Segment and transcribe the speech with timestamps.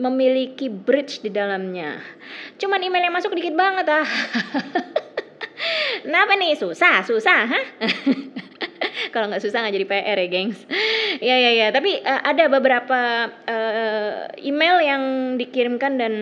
[0.00, 2.00] memiliki bridge di dalamnya.
[2.56, 4.08] Cuman email yang masuk dikit banget ah.
[6.08, 7.64] Kenapa nih susah susah hah?
[9.12, 10.60] Kalau nggak susah nggak jadi PR ya gengs.
[11.20, 11.66] Ya ya ya.
[11.68, 15.02] Tapi uh, ada beberapa uh, email yang
[15.36, 16.12] dikirimkan dan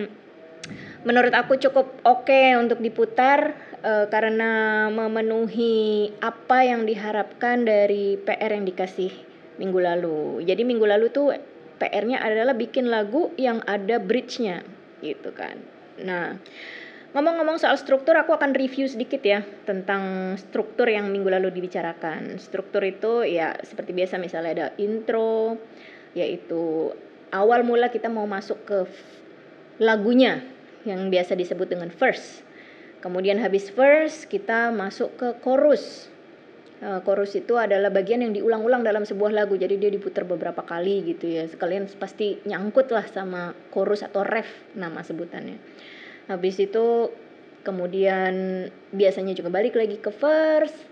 [1.07, 8.59] menurut aku cukup oke okay untuk diputar uh, karena memenuhi apa yang diharapkan dari PR
[8.59, 9.11] yang dikasih
[9.59, 10.43] minggu lalu.
[10.43, 11.31] Jadi minggu lalu tuh
[11.79, 14.61] PR-nya adalah bikin lagu yang ada bridge-nya
[14.99, 15.57] gitu kan.
[16.03, 16.35] Nah,
[17.15, 22.37] ngomong-ngomong soal struktur aku akan review sedikit ya tentang struktur yang minggu lalu dibicarakan.
[22.37, 25.55] Struktur itu ya seperti biasa misalnya ada intro
[26.13, 26.91] yaitu
[27.31, 28.79] awal mula kita mau masuk ke
[29.79, 30.43] lagunya
[30.83, 32.43] yang biasa disebut dengan verse.
[32.99, 36.11] Kemudian habis verse kita masuk ke chorus
[36.79, 39.59] chorus itu adalah bagian yang diulang-ulang dalam sebuah lagu.
[39.59, 41.43] Jadi dia diputar beberapa kali gitu ya.
[41.43, 44.47] Sekalian pasti nyangkut lah sama chorus atau ref
[44.79, 45.59] nama sebutannya.
[46.31, 47.11] Habis itu
[47.67, 50.87] kemudian biasanya juga balik lagi ke verse.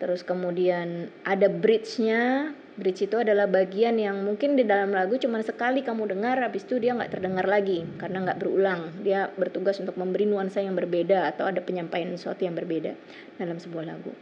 [0.00, 2.52] Terus kemudian ada bridge-nya.
[2.76, 6.76] Bridge itu adalah bagian yang mungkin di dalam lagu cuma sekali kamu dengar habis itu
[6.76, 8.92] dia nggak terdengar lagi karena nggak berulang.
[9.00, 12.92] Dia bertugas untuk memberi nuansa yang berbeda atau ada penyampaian sesuatu yang berbeda
[13.40, 14.12] dalam sebuah lagu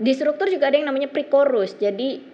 [0.00, 1.76] di struktur juga ada yang namanya pre-chorus.
[1.76, 2.24] Jadi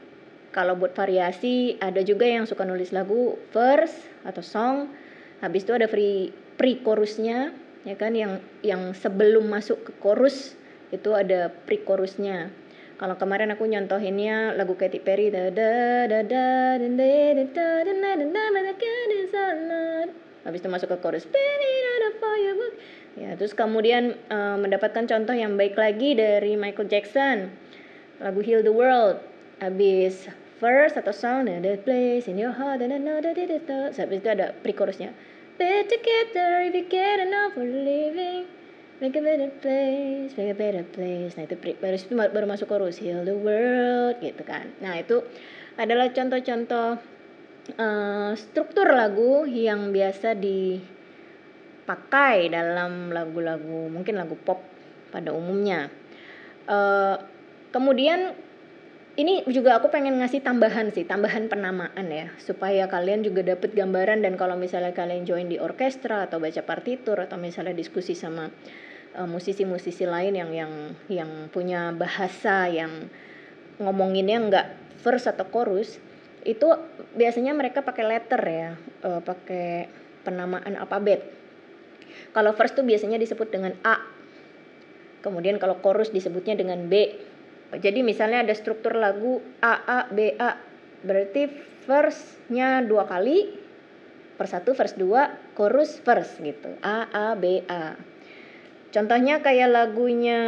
[0.54, 4.94] kalau buat variasi ada juga yang suka nulis lagu verse atau song.
[5.42, 7.52] Habis itu ada free pre-chorusnya
[7.84, 10.54] ya kan yang yang sebelum masuk ke chorus
[10.94, 12.54] itu ada pre-chorusnya.
[12.96, 16.44] Kalau kemarin aku nyontohinnya lagu Katy Perry da da da da
[16.80, 18.46] da da da da
[20.46, 21.26] Habis itu masuk ke chorus
[23.16, 27.48] Ya, terus kemudian uh, mendapatkan contoh yang baik lagi dari Michael Jackson.
[28.20, 29.20] Lagu Heal the World.
[29.60, 34.28] Habis first atau song the place in your heart and another did it Habis itu
[34.28, 35.12] ada pre-chorusnya.
[35.56, 38.44] Be together if you get enough for living.
[38.96, 41.36] Make a better place, make a better place.
[41.36, 44.72] Nah itu pre, baru itu baru masuk chorus Heal the world gitu kan.
[44.80, 45.20] Nah itu
[45.76, 46.96] adalah contoh-contoh
[47.76, 50.80] uh, struktur lagu yang biasa di
[51.84, 54.64] pakai dalam lagu-lagu mungkin lagu pop
[55.12, 55.92] pada umumnya.
[56.64, 57.35] Uh,
[57.76, 58.32] kemudian
[59.16, 64.24] ini juga aku pengen ngasih tambahan sih, tambahan penamaan ya, supaya kalian juga dapat gambaran
[64.24, 68.48] dan kalau misalnya kalian join di orkestra atau baca partitur atau misalnya diskusi sama
[69.12, 70.72] eh, musisi-musisi lain yang yang
[71.12, 73.12] yang punya bahasa yang
[73.76, 74.66] ngomonginnya nggak
[75.04, 76.00] verse atau chorus,
[76.48, 76.68] itu
[77.12, 78.70] biasanya mereka pakai letter ya,
[79.04, 79.86] uh, pakai
[80.24, 81.36] penamaan alfabet
[82.32, 83.96] kalau verse tuh biasanya disebut dengan A.
[85.24, 87.16] Kemudian kalau chorus disebutnya dengan B.
[87.74, 90.54] Jadi misalnya ada struktur lagu A A B A.
[91.02, 91.50] Berarti
[91.86, 93.58] verse-nya dua kali
[94.36, 96.70] per satu verse dua chorus verse gitu.
[96.82, 97.98] A A B A.
[98.94, 100.40] Contohnya kayak lagunya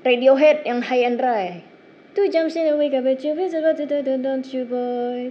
[0.00, 1.64] Radiohead yang High and Dry.
[2.10, 5.30] Two jumps in a week up at you, don't you boy.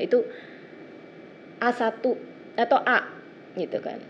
[0.00, 0.18] Itu
[1.60, 2.04] A1
[2.56, 2.98] atau A
[3.54, 4.09] gitu kan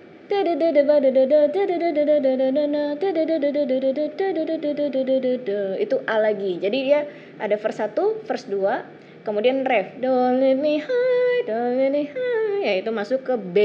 [5.80, 6.52] itu A lagi.
[6.62, 7.10] Jadi dia
[7.42, 9.98] ada verse 1 verse 2 kemudian ref.
[9.98, 11.20] Don't let me hide
[11.50, 12.62] don't let me hide.
[12.62, 13.56] Ya itu masuk ke B.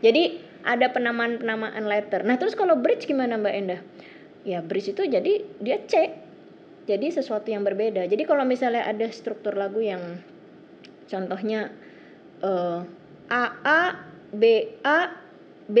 [0.00, 2.24] Jadi ada penamaan-penamaan letter.
[2.26, 3.80] Nah terus kalau bridge gimana Mbak Endah?
[4.42, 6.24] Ya bridge itu jadi dia C.
[6.86, 8.06] Jadi sesuatu yang berbeda.
[8.06, 10.22] Jadi kalau misalnya ada struktur lagu yang
[11.10, 11.74] contohnya
[12.42, 12.86] uh,
[13.26, 13.82] A A
[14.30, 15.25] B A
[15.66, 15.78] B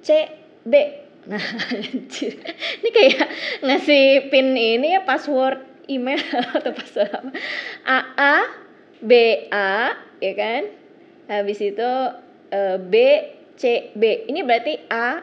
[0.00, 0.08] C
[0.64, 0.74] B.
[1.28, 1.40] Nah,
[2.80, 3.28] ini kayak
[3.60, 6.20] ngasih pin ini ya password email
[6.56, 7.30] atau password apa?
[7.84, 8.36] A A
[9.04, 9.12] B
[9.52, 10.62] A ya kan?
[11.28, 11.90] Habis itu
[12.52, 12.94] uh, B
[13.60, 14.28] C B.
[14.28, 15.20] Ini berarti A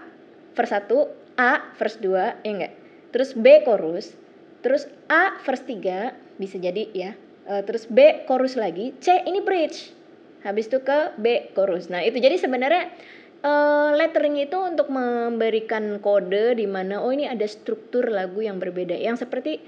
[0.53, 2.73] verse 1, A verse 2 ya enggak?
[3.09, 4.13] Terus B chorus,
[4.61, 7.11] terus A verse 3 bisa jadi ya.
[7.45, 9.93] Uh, terus B chorus lagi, C ini bridge
[10.45, 11.89] habis itu ke B chorus.
[11.89, 12.93] Nah, itu jadi sebenarnya
[13.45, 18.97] uh, lettering itu untuk memberikan kode di mana oh ini ada struktur lagu yang berbeda.
[18.97, 19.61] Yang seperti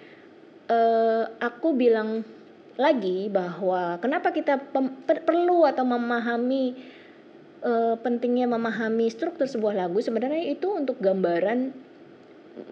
[0.73, 2.25] uh, aku bilang
[2.77, 4.61] lagi bahwa kenapa kita
[5.25, 6.77] perlu atau memahami
[7.65, 11.73] uh, pentingnya memahami struktur sebuah lagu sebenarnya itu untuk gambaran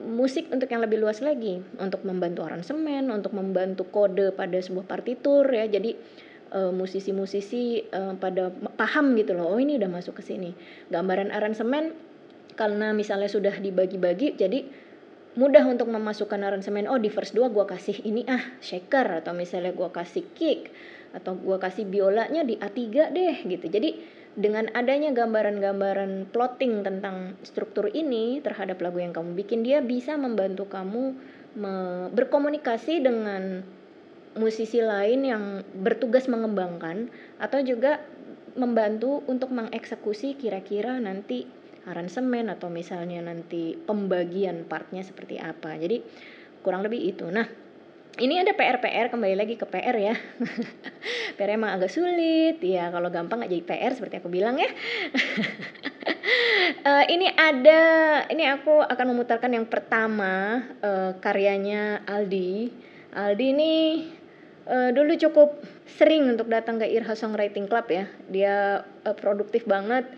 [0.05, 5.45] musik untuk yang lebih luas lagi untuk membantu aransemen untuk membantu kode pada sebuah partitur
[5.45, 5.93] ya jadi
[6.53, 10.53] musisi-musisi uh, pada paham gitu loh oh ini udah masuk ke sini.
[10.93, 11.95] Gambaran aransemen
[12.55, 14.63] karena misalnya sudah dibagi-bagi jadi
[15.35, 19.75] mudah untuk memasukkan aransemen oh di verse 2 gua kasih ini ah shaker atau misalnya
[19.75, 20.71] gua kasih kick
[21.11, 23.67] atau gua kasih biolanya di A3 deh gitu.
[23.67, 23.99] Jadi
[24.35, 30.67] dengan adanya gambaran-gambaran plotting tentang struktur ini terhadap lagu yang kamu bikin dia bisa membantu
[30.67, 31.15] kamu
[32.11, 33.63] berkomunikasi dengan
[34.35, 35.43] musisi lain yang
[35.79, 37.07] bertugas mengembangkan
[37.39, 38.03] atau juga
[38.55, 41.47] membantu untuk mengeksekusi kira-kira nanti
[41.85, 45.77] aransemen atau misalnya nanti pembagian partnya seperti apa.
[45.77, 46.01] Jadi
[46.65, 47.29] kurang lebih itu.
[47.29, 47.45] Nah
[48.15, 50.15] ini ada PR-PR kembali lagi ke PR ya.
[51.37, 52.57] PR emang agak sulit.
[52.63, 54.71] Ya kalau gampang nggak jadi PR seperti aku bilang ya.
[56.81, 57.81] Uh, ini ada
[58.31, 62.71] ini aku akan memutarkan yang pertama uh, karyanya Aldi.
[63.13, 63.73] Aldi ini
[64.69, 68.55] uh, dulu cukup sering untuk datang ke Irha Songwriting Club ya dia
[69.05, 70.09] uh, produktif banget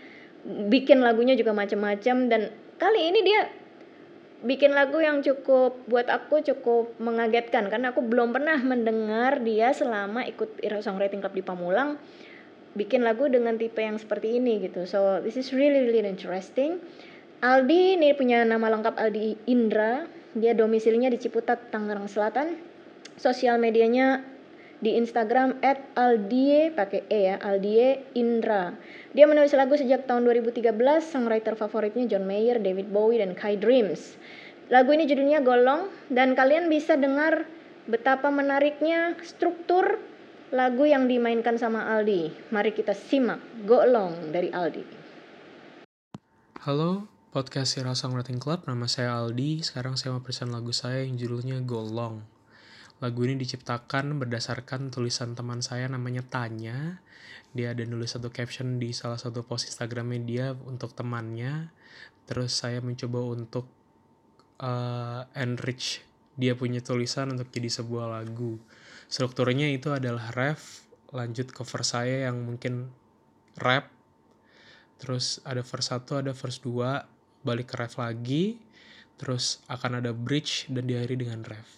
[0.46, 2.42] bikin lagunya juga macam-macam dan
[2.78, 3.40] kali ini dia
[4.38, 10.22] bikin lagu yang cukup buat aku cukup mengagetkan karena aku belum pernah mendengar dia selama
[10.30, 11.98] ikut Ira Songwriting Club di Pamulang
[12.78, 14.86] bikin lagu dengan tipe yang seperti ini gitu.
[14.86, 16.78] So this is really really interesting.
[17.42, 20.06] Aldi ini punya nama lengkap Aldi Indra.
[20.38, 22.58] Dia domisilinya di Ciputat, Tangerang Selatan.
[23.18, 24.22] Sosial medianya
[24.78, 28.74] di Instagram at Aldie pakai E ya Aldie Indra.
[29.10, 30.70] Dia menulis lagu sejak tahun 2013
[31.02, 34.14] songwriter favoritnya John Mayer David Bowie dan Kai Dreams.
[34.70, 37.48] Lagu ini judulnya Golong dan kalian bisa dengar
[37.88, 39.96] betapa menariknya struktur
[40.52, 44.84] lagu yang dimainkan sama Aldi mari kita simak Golong dari Aldi
[46.64, 48.64] Halo podcast Sira Songwriting Club.
[48.68, 52.37] Nama saya Aldi sekarang saya mau present lagu saya yang judulnya Golong
[52.98, 56.98] Lagu ini diciptakan berdasarkan tulisan teman saya namanya Tanya.
[57.54, 61.70] Dia ada nulis satu caption di salah satu post Instagramnya dia untuk temannya.
[62.26, 63.70] Terus saya mencoba untuk
[64.58, 66.02] uh, enrich
[66.34, 68.58] dia punya tulisan untuk jadi sebuah lagu.
[69.06, 72.90] Strukturnya itu adalah ref, lanjut ke verse saya yang mungkin
[73.58, 73.90] rap,
[75.02, 78.62] terus ada verse 1, ada verse 2, balik ke ref lagi,
[79.18, 81.77] terus akan ada bridge dan diakhiri dengan ref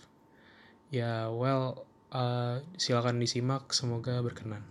[0.91, 4.67] ya well uh, silakan disimak semoga berkenan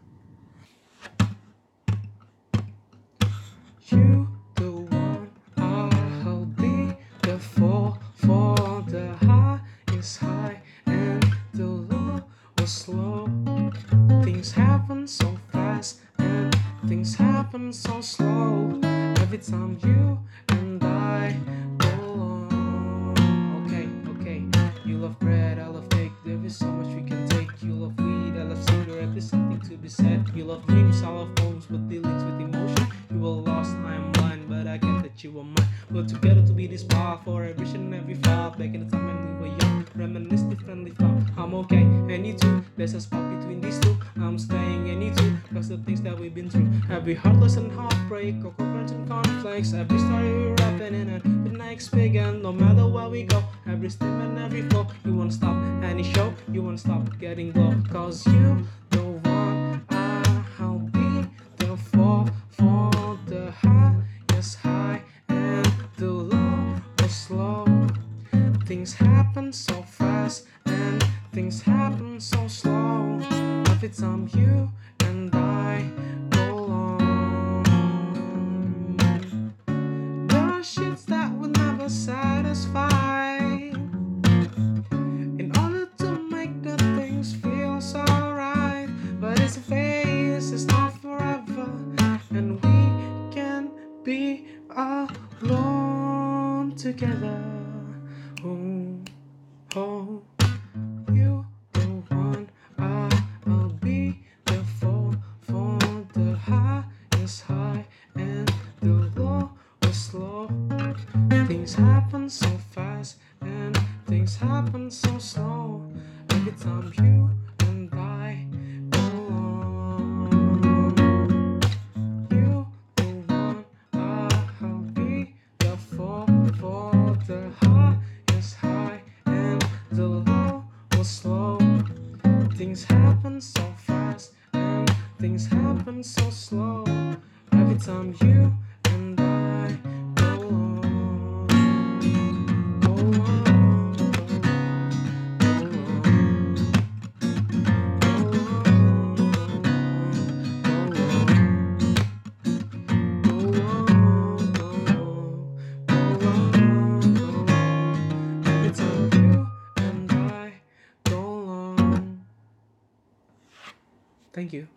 [164.32, 164.70] Thank you.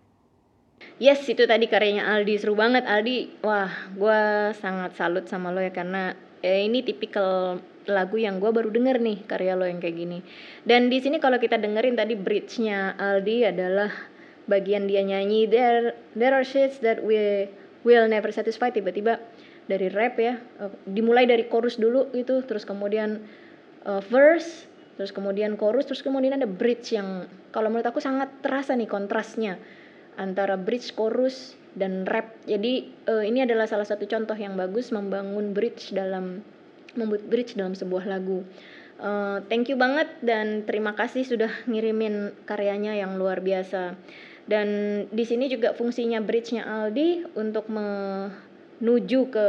[0.99, 3.42] Yes, itu tadi karyanya Aldi seru banget Aldi.
[3.47, 8.71] Wah, gua sangat salut sama lo ya karena eh, ini tipikal lagu yang gua baru
[8.71, 10.18] denger nih karya lo yang kayak gini.
[10.66, 13.90] Dan di sini kalau kita dengerin tadi bridge-nya Aldi adalah
[14.50, 17.47] bagian dia nyanyi there there are shades that we
[17.87, 19.23] will never satisfy tiba-tiba
[19.71, 23.23] dari rap ya eh, dimulai dari chorus dulu gitu terus kemudian
[23.87, 24.66] eh, verse
[25.00, 29.56] terus kemudian chorus terus kemudian ada bridge yang kalau menurut aku sangat terasa nih kontrasnya
[30.16, 32.37] antara bridge chorus dan rap.
[32.44, 36.44] Jadi eh, ini adalah salah satu contoh yang bagus membangun bridge dalam
[36.92, 38.44] membuat bridge dalam sebuah lagu.
[39.00, 43.96] Eh, thank you banget dan terima kasih sudah ngirimin karyanya yang luar biasa.
[44.42, 44.68] Dan
[45.08, 49.49] di sini juga fungsinya bridge-nya Aldi untuk menuju ke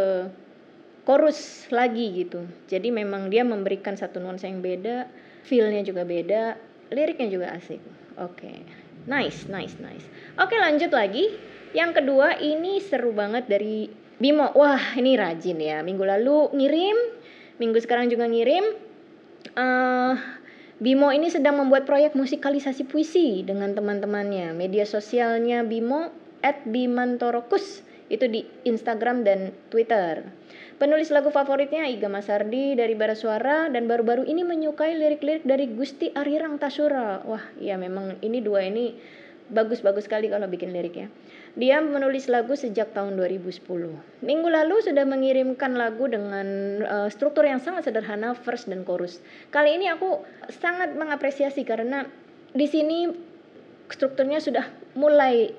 [1.03, 2.45] chorus lagi gitu.
[2.69, 5.09] Jadi memang dia memberikan satu nuansa yang beda,
[5.43, 6.55] feel-nya juga beda,
[6.91, 7.79] liriknya juga asik.
[8.19, 8.63] Oke.
[9.03, 10.07] Nice, nice, nice.
[10.39, 11.35] Oke, lanjut lagi.
[11.75, 14.53] Yang kedua ini seru banget dari Bimo.
[14.55, 15.83] Wah, ini rajin ya.
[15.83, 16.97] Minggu lalu ngirim,
[17.59, 18.63] minggu sekarang juga ngirim.
[19.59, 20.15] eh
[20.83, 24.51] Bimo ini sedang membuat proyek musikalisasi puisi dengan teman-temannya.
[24.51, 26.11] Media sosialnya Bimo
[26.43, 30.27] @bimantorokus itu di Instagram dan Twitter.
[30.73, 36.09] Penulis lagu favoritnya Iga Masardi dari Bara Suara dan baru-baru ini menyukai lirik-lirik dari Gusti
[36.17, 37.21] Arirang Tasura.
[37.29, 38.97] Wah, ya memang ini dua ini
[39.53, 41.07] bagus-bagus sekali kalau bikin lirik ya.
[41.53, 43.61] Dia menulis lagu sejak tahun 2010.
[44.25, 46.47] Minggu lalu sudah mengirimkan lagu dengan
[46.81, 49.21] uh, struktur yang sangat sederhana verse dan chorus.
[49.53, 52.09] Kali ini aku sangat mengapresiasi karena
[52.57, 53.13] di sini
[53.93, 54.65] strukturnya sudah
[54.97, 55.53] mulai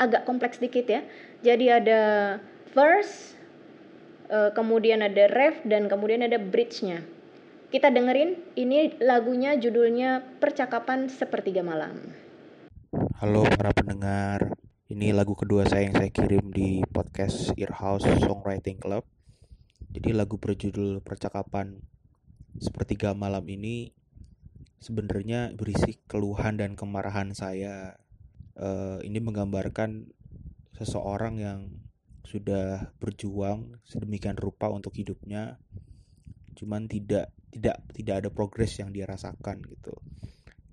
[0.00, 1.04] agak kompleks dikit ya.
[1.44, 2.00] Jadi ada
[2.72, 3.37] verse,
[4.28, 7.04] uh, kemudian ada ref dan kemudian ada bridge-nya.
[7.68, 12.16] Kita dengerin, ini lagunya judulnya Percakapan Sepertiga Malam.
[13.20, 14.56] Halo para pendengar,
[14.88, 19.04] ini lagu kedua saya yang saya kirim di podcast Earhouse Songwriting Club.
[19.92, 21.76] Jadi lagu berjudul Percakapan
[22.56, 23.92] Sepertiga Malam ini
[24.80, 28.00] sebenarnya berisi keluhan dan kemarahan saya.
[28.56, 30.08] Eh, ini menggambarkan
[30.72, 31.60] seseorang yang
[32.28, 35.56] sudah berjuang sedemikian rupa untuk hidupnya,
[36.60, 39.96] cuman tidak tidak tidak ada progres yang dia rasakan gitu.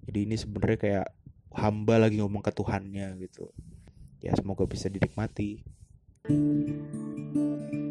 [0.03, 1.07] Jadi ini sebenarnya kayak
[1.55, 3.55] hamba lagi ngomong ke Tuhannya gitu.
[4.19, 5.63] Ya semoga bisa dinikmati.
[6.27, 7.84] Berasa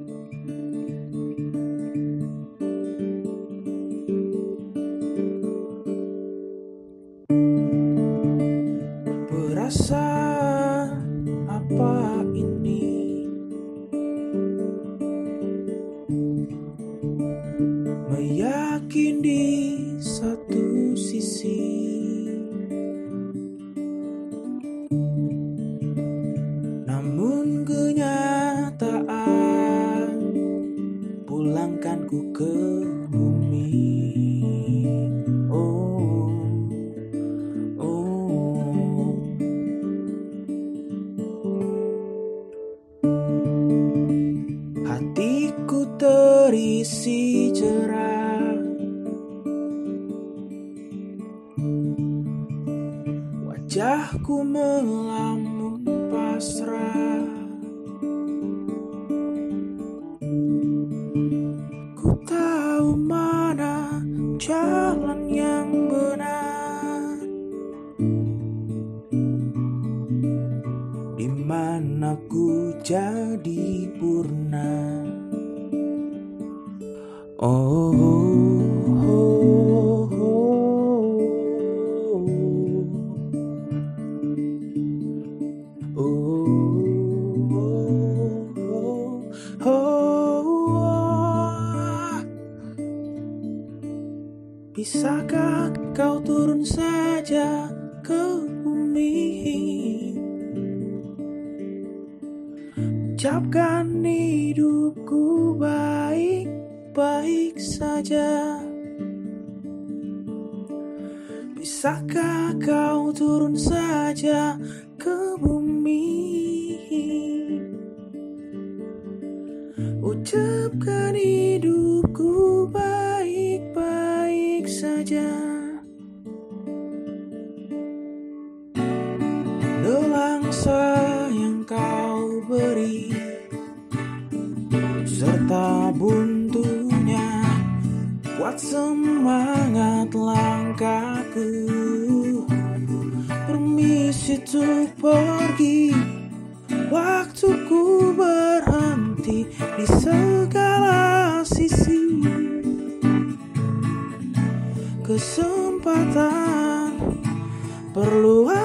[157.95, 158.64] perlu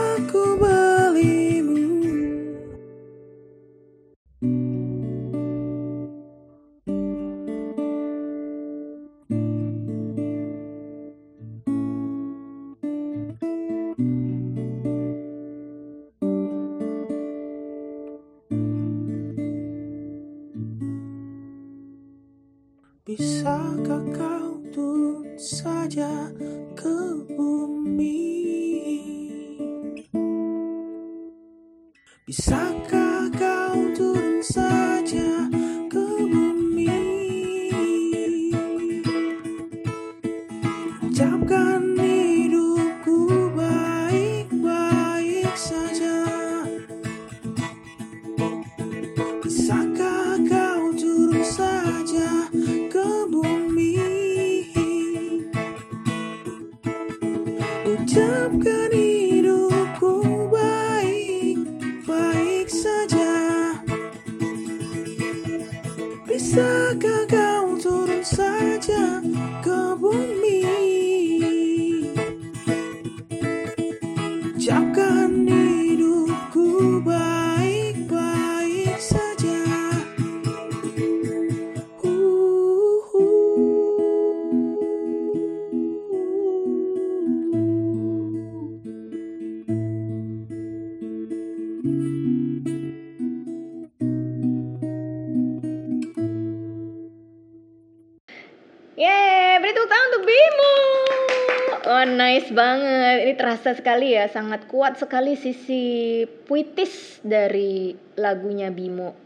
[102.29, 103.25] nice banget.
[103.25, 109.17] Ini terasa sekali ya, sangat kuat sekali sisi puitis dari lagunya Bimo.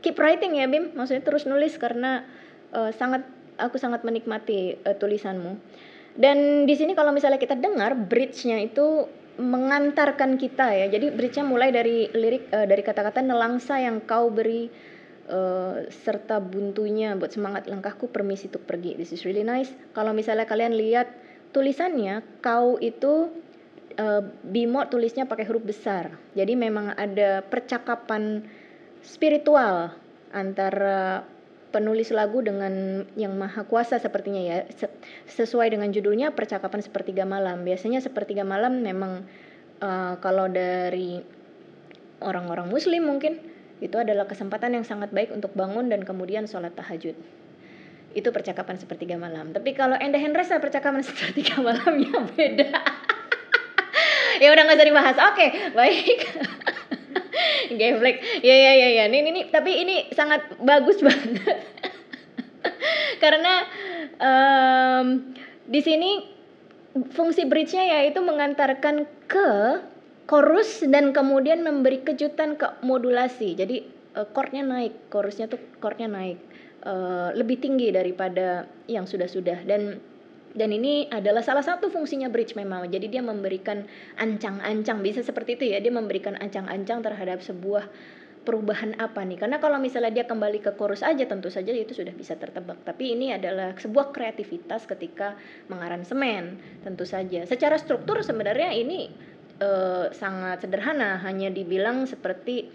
[0.00, 0.96] Keep writing ya, Bim.
[0.96, 2.24] Maksudnya terus nulis karena
[2.72, 3.28] eh, sangat
[3.60, 5.60] aku sangat menikmati eh, tulisanmu.
[6.16, 9.04] Dan di sini kalau misalnya kita dengar bridge-nya itu
[9.36, 10.86] mengantarkan kita ya.
[10.88, 14.72] Jadi bridge-nya mulai dari lirik eh, dari kata-kata nelangsa yang kau beri
[15.28, 18.96] eh, serta buntunya buat semangat langkahku permisi untuk pergi.
[18.96, 19.68] This is really nice.
[19.92, 21.12] Kalau misalnya kalian lihat
[21.50, 23.30] tulisannya, kau itu
[23.98, 26.16] eh, Bimo tulisnya pakai huruf besar.
[26.34, 28.46] Jadi memang ada percakapan
[29.02, 29.94] spiritual
[30.30, 31.24] antara
[31.70, 34.58] penulis lagu dengan yang maha kuasa sepertinya ya.
[34.74, 34.94] Se-
[35.30, 37.62] sesuai dengan judulnya percakapan sepertiga malam.
[37.62, 39.26] Biasanya sepertiga malam memang
[39.82, 41.22] eh, kalau dari
[42.20, 43.40] orang-orang muslim mungkin
[43.80, 47.16] itu adalah kesempatan yang sangat baik untuk bangun dan kemudian sholat tahajud
[48.14, 49.54] itu percakapan sepertiga malam.
[49.54, 52.70] Tapi kalau Enda Hendresa percakapan sepertiga malamnya beda.
[54.40, 55.16] Ya udah nggak usah dibahas.
[55.20, 55.46] Oke
[55.76, 56.18] baik.
[57.76, 58.40] Geblek.
[58.40, 59.04] Ya ya ya ya.
[59.12, 59.42] Ini, ini.
[59.52, 61.60] Tapi ini sangat bagus banget.
[63.20, 63.68] Karena
[64.16, 65.36] em,
[65.68, 66.24] di sini
[67.12, 69.50] fungsi bridge-nya yaitu mengantarkan ke
[70.24, 73.60] chorus dan kemudian memberi kejutan ke modulasi.
[73.60, 73.84] Jadi
[74.16, 76.40] eh, chordnya naik, chorusnya tuh chordnya naik
[76.84, 79.64] eh, lebih tinggi daripada yang sudah-sudah.
[79.64, 80.00] Dan
[80.50, 82.90] dan ini adalah salah satu fungsinya bridge memang.
[82.90, 83.86] Jadi dia memberikan
[84.18, 85.78] ancang-ancang bisa seperti itu ya.
[85.78, 87.86] Dia memberikan ancang-ancang terhadap sebuah
[88.42, 89.38] perubahan apa nih.
[89.38, 92.82] Karena kalau misalnya dia kembali ke chorus aja tentu saja itu sudah bisa tertebak.
[92.82, 95.38] Tapi ini adalah sebuah kreativitas ketika
[95.70, 97.46] mengaransemen tentu saja.
[97.46, 99.06] Secara struktur sebenarnya ini
[99.62, 101.22] eh, sangat sederhana.
[101.22, 102.66] Hanya dibilang seperti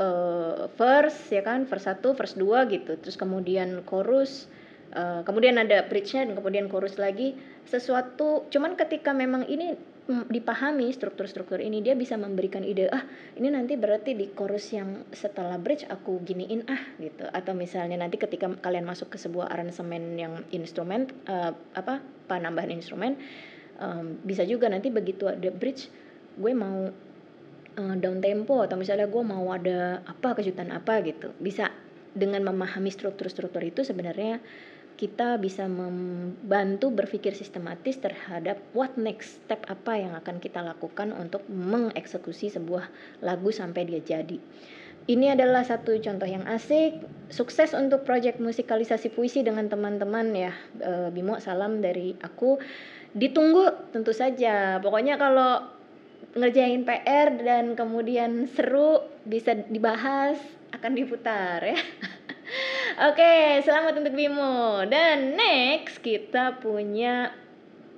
[0.00, 1.68] eh, verse ya kan?
[1.68, 2.92] Verse 1 verse 2 gitu.
[2.96, 4.48] Terus kemudian chorus
[4.96, 7.36] eh, kemudian ada bridge-nya dan kemudian chorus lagi.
[7.68, 9.76] Sesuatu cuman ketika memang ini
[10.08, 13.04] mm, dipahami struktur-struktur ini dia bisa memberikan ide ah
[13.36, 17.28] ini nanti berarti di chorus yang setelah bridge aku giniin ah gitu.
[17.30, 23.20] Atau misalnya nanti ketika kalian masuk ke sebuah aransemen yang instrumen eh, apa penambahan instrumen
[23.80, 25.90] em, bisa juga nanti begitu ada bridge
[26.38, 26.88] gue mau
[27.76, 31.70] eh, down tempo atau misalnya gue mau ada apa kejutan apa gitu bisa
[32.10, 34.42] dengan memahami struktur-struktur itu sebenarnya
[35.00, 41.40] kita bisa membantu berpikir sistematis terhadap what next step apa yang akan kita lakukan untuk
[41.48, 42.84] mengeksekusi sebuah
[43.24, 44.36] lagu sampai dia jadi.
[45.08, 47.00] Ini adalah satu contoh yang asik.
[47.32, 50.52] Sukses untuk proyek musikalisasi puisi dengan teman-teman ya.
[50.84, 52.60] Eh, Bimo salam dari aku.
[53.16, 54.84] Ditunggu tentu saja.
[54.84, 55.64] Pokoknya kalau
[56.36, 60.38] ngerjain PR dan kemudian seru bisa dibahas
[60.74, 61.78] akan diputar ya.
[63.10, 64.82] Oke, selamat untuk Bimo.
[64.86, 67.34] Dan next kita punya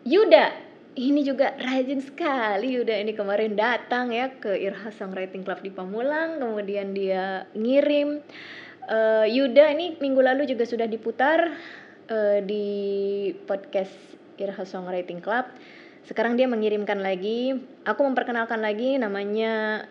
[0.04, 0.70] Yuda.
[0.92, 6.36] ini juga rajin sekali udah ini kemarin datang ya ke Irha Songwriting Club di Pamulang
[6.36, 8.20] kemudian dia ngirim
[8.82, 11.54] Eh, Yuda ini minggu lalu juga sudah diputar
[12.10, 12.66] eh, di
[13.46, 13.94] podcast
[14.34, 15.46] Irha Songwriting Club
[16.06, 17.54] sekarang dia mengirimkan lagi
[17.86, 19.86] aku memperkenalkan lagi namanya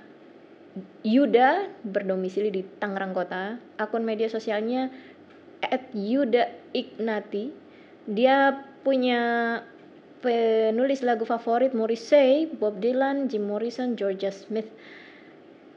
[1.03, 4.91] Yuda berdomisili di Tangerang Kota akun media sosialnya
[5.95, 7.51] Yuda Ignati
[8.07, 9.21] dia punya
[10.21, 14.69] penulis lagu favorit Morrissey, Bob Dylan, Jim Morrison, Georgia Smith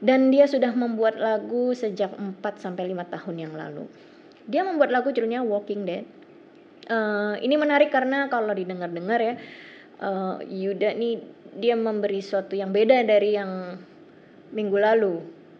[0.03, 3.87] dan dia sudah membuat lagu sejak 4 sampai 5 tahun yang lalu.
[4.45, 6.05] Dia membuat lagu judulnya Walking Dead.
[6.85, 9.33] Uh, ini menarik karena kalau didengar-dengar ya,
[10.01, 11.21] uh, Yuda nih
[11.55, 13.79] dia memberi sesuatu yang beda dari yang
[14.51, 15.15] minggu lalu.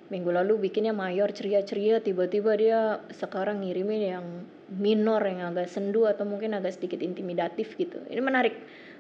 [0.06, 4.26] Minggu lalu bikinnya mayor ceria-ceria, tiba-tiba dia sekarang ngirimin yang
[4.70, 7.98] minor yang agak sendu atau mungkin agak sedikit intimidatif gitu.
[8.06, 8.54] Ini menarik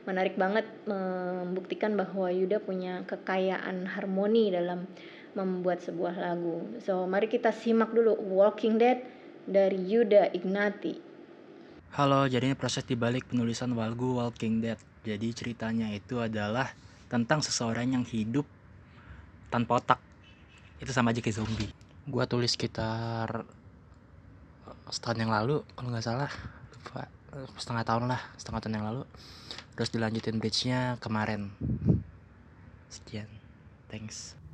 [0.06, 4.90] menarik banget membuktikan bahwa Yuda punya kekayaan harmoni dalam
[5.38, 6.64] membuat sebuah lagu.
[6.82, 9.04] So, mari kita simak dulu Walking Dead
[9.46, 10.98] dari Yuda Ignati.
[11.94, 14.95] Halo, jadi ini proses dibalik penulisan lagu Walking Dead.
[15.06, 16.74] Jadi ceritanya itu adalah
[17.06, 18.50] tentang seseorang yang hidup
[19.54, 20.00] tanpa otak.
[20.82, 21.70] Itu sama aja kayak zombie.
[22.10, 23.46] Gua tulis sekitar
[24.90, 26.32] setahun yang lalu, kalau nggak salah,
[27.58, 29.04] setengah tahun lah, setengah tahun yang lalu.
[29.78, 31.54] Terus dilanjutin bridge-nya kemarin.
[32.90, 33.30] Sekian.
[33.90, 34.45] Thanks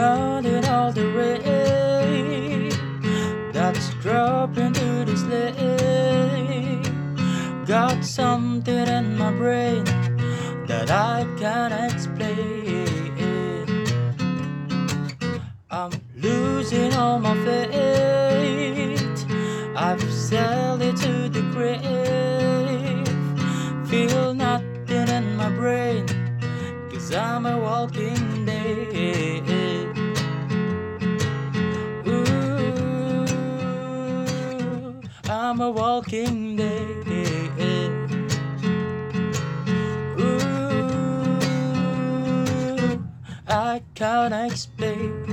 [0.00, 2.70] I'm cutting all the rain
[3.52, 6.86] that's dropping to this lake.
[7.66, 9.84] Got something in my brain
[10.68, 12.86] that I can't explain.
[15.68, 19.26] I'm losing all my faith.
[19.74, 21.88] I've sailed it to the grave.
[23.88, 26.06] Feel nothing in my brain.
[26.90, 28.17] Cause I'm a walking
[35.58, 37.08] I'm a walking dead.
[40.20, 41.42] Ooh,
[43.48, 45.26] I can't explain.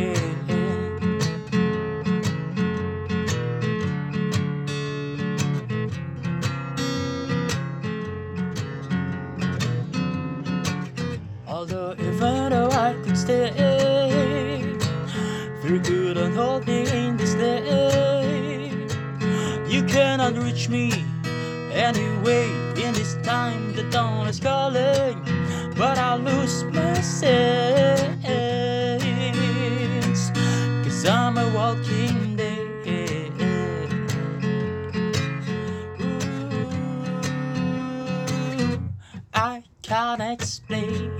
[11.47, 13.74] Although even though I could stay,
[20.25, 20.91] cannot reach me
[21.71, 22.49] anyway.
[22.81, 25.21] In this time, the dawn is calling,
[25.77, 28.01] but I lose my sense.
[30.83, 33.31] Cause I'm a walking dead.
[39.33, 41.11] I can't explain.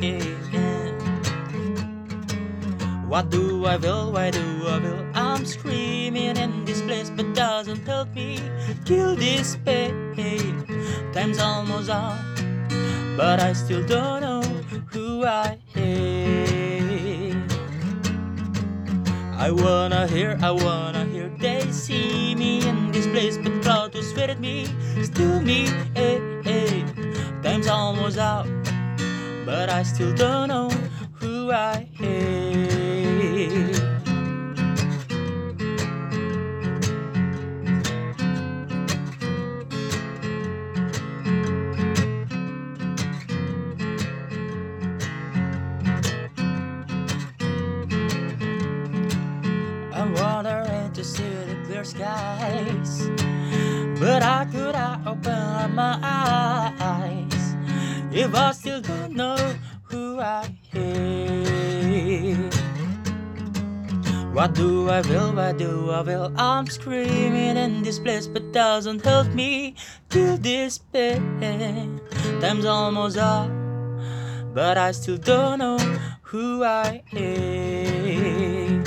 [3.08, 4.12] What do I feel?
[4.12, 5.05] Why do I feel?
[5.46, 8.40] Screaming in this place, but doesn't help me
[8.84, 10.66] kill this pain.
[11.14, 12.18] Time's almost up,
[13.16, 14.42] but I still don't know
[14.92, 17.48] who I am.
[19.38, 21.30] I wanna hear, I wanna hear.
[21.38, 24.66] They see me in this place, but proud to swear me,
[25.04, 25.68] still me.
[25.94, 26.86] Hey, hey.
[27.44, 28.48] Time's almost up,
[29.46, 30.70] but I still don't know
[31.20, 33.85] who I am.
[64.36, 66.30] What do I will, What do I will?
[66.36, 69.76] I'm screaming in this place, but doesn't help me
[70.10, 72.02] this pain.
[72.42, 73.50] Time's almost up,
[74.54, 75.78] but I still don't know
[76.24, 78.84] who I am.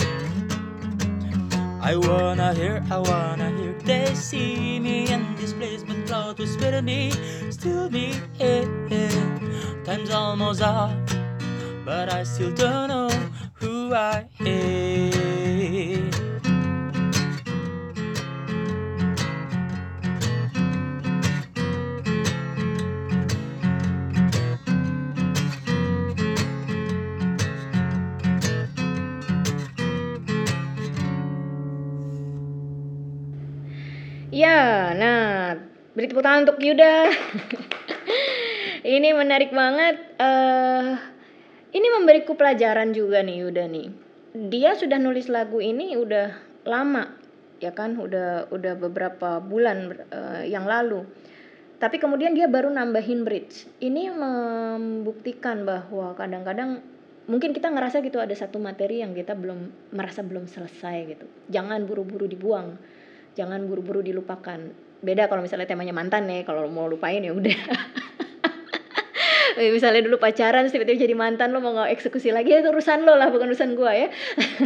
[1.81, 3.73] I wanna hear, I wanna hear.
[3.87, 7.11] They see me in this place, but cloud was with me,
[7.51, 8.21] still me.
[9.87, 10.93] Time's almost up,
[11.87, 13.09] but I still don't know
[13.55, 15.08] who I am.
[34.99, 35.55] Nah,
[35.95, 37.07] beri tepuk tangan untuk Yuda.
[38.99, 39.97] ini menarik banget.
[40.19, 40.93] eh
[41.69, 43.89] ini memberiku pelajaran juga nih Yuda nih.
[44.51, 46.35] Dia sudah nulis lagu ini udah
[46.67, 47.15] lama,
[47.63, 47.95] ya kan?
[47.95, 51.07] Udah udah beberapa bulan eh, yang lalu.
[51.79, 53.71] Tapi kemudian dia baru nambahin bridge.
[53.79, 56.83] Ini membuktikan bahwa kadang-kadang
[57.31, 61.27] mungkin kita ngerasa gitu ada satu materi yang kita belum merasa belum selesai gitu.
[61.55, 62.75] Jangan buru-buru dibuang
[63.39, 67.59] jangan buru-buru dilupakan beda kalau misalnya temanya mantan nih kalau mau lupain ya udah.
[69.59, 72.55] Misalnya dulu pacaran tiba-tiba jadi mantan lo mau nggak eksekusi lagi?
[72.55, 74.07] Ya itu urusan lo lah bukan urusan gua ya.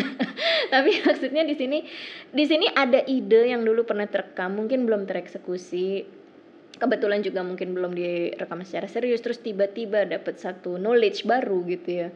[0.72, 1.88] Tapi maksudnya di sini
[2.28, 6.04] di sini ada ide yang dulu pernah terekam mungkin belum tereksekusi.
[6.76, 12.08] Kebetulan juga mungkin belum direkam secara serius terus tiba-tiba dapat satu knowledge baru gitu ya.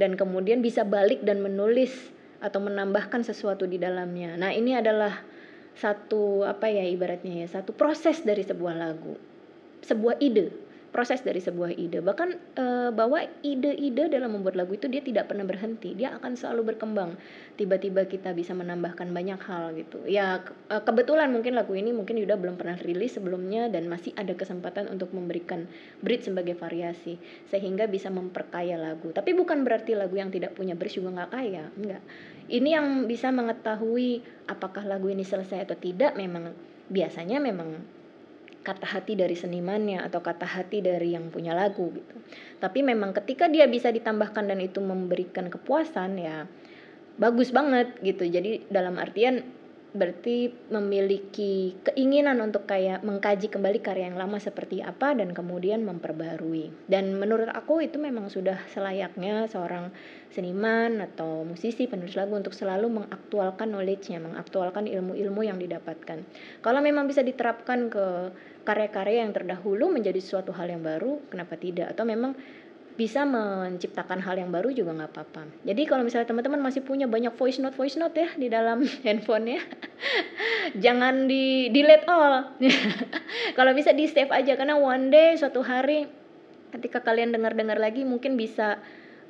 [0.00, 1.92] Dan kemudian bisa balik dan menulis
[2.40, 4.40] atau menambahkan sesuatu di dalamnya.
[4.40, 5.20] Nah ini adalah
[5.76, 9.16] satu apa ya ibaratnya ya satu proses dari sebuah lagu.
[9.82, 12.04] Sebuah ide proses dari sebuah ide.
[12.04, 15.96] Bahkan e, bahwa ide-ide dalam membuat lagu itu dia tidak pernah berhenti.
[15.96, 17.16] Dia akan selalu berkembang.
[17.56, 20.04] Tiba-tiba kita bisa menambahkan banyak hal gitu.
[20.04, 24.12] Ya ke, e, kebetulan mungkin lagu ini mungkin Yuda belum pernah rilis sebelumnya dan masih
[24.14, 25.64] ada kesempatan untuk memberikan
[26.04, 27.16] bridge sebagai variasi
[27.48, 29.10] sehingga bisa memperkaya lagu.
[29.10, 32.04] Tapi bukan berarti lagu yang tidak punya bridge juga nggak kaya enggak
[32.52, 36.52] ini yang bisa mengetahui apakah lagu ini selesai atau tidak memang
[36.92, 37.80] biasanya memang
[38.62, 42.14] kata hati dari senimannya atau kata hati dari yang punya lagu gitu.
[42.62, 46.46] Tapi memang ketika dia bisa ditambahkan dan itu memberikan kepuasan ya
[47.18, 48.22] bagus banget gitu.
[48.28, 49.42] Jadi dalam artian
[49.92, 56.72] berarti memiliki keinginan untuk kayak mengkaji kembali karya yang lama seperti apa dan kemudian memperbarui.
[56.88, 59.92] Dan menurut aku itu memang sudah selayaknya seorang
[60.32, 66.24] seniman atau musisi penulis lagu untuk selalu mengaktualkan knowledge-nya, mengaktualkan ilmu-ilmu yang didapatkan.
[66.64, 68.32] Kalau memang bisa diterapkan ke
[68.64, 71.92] karya-karya yang terdahulu menjadi suatu hal yang baru, kenapa tidak?
[71.92, 72.32] Atau memang
[72.92, 75.42] bisa menciptakan hal yang baru juga nggak apa-apa.
[75.64, 79.56] Jadi kalau misalnya teman-teman masih punya banyak voice note voice note ya di dalam handphone
[79.56, 79.62] ya,
[80.76, 82.52] jangan di delete all.
[83.58, 86.04] kalau bisa di save aja karena one day suatu hari
[86.72, 88.80] ketika kalian dengar-dengar lagi mungkin bisa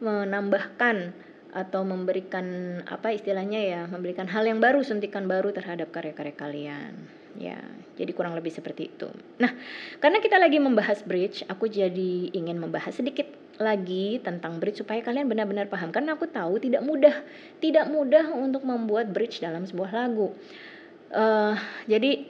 [0.02, 1.14] menambahkan
[1.52, 6.92] atau memberikan apa istilahnya ya, memberikan hal yang baru, suntikan baru terhadap karya-karya kalian.
[7.36, 7.60] Ya,
[7.96, 9.08] jadi kurang lebih seperti itu.
[9.40, 9.52] Nah,
[10.00, 13.24] karena kita lagi membahas bridge, aku jadi ingin membahas sedikit
[13.62, 15.94] lagi tentang bridge supaya kalian benar-benar paham.
[15.94, 17.14] Karena aku tahu tidak mudah
[17.62, 20.34] tidak mudah untuk membuat bridge dalam sebuah lagu.
[21.14, 21.54] Uh,
[21.86, 22.26] jadi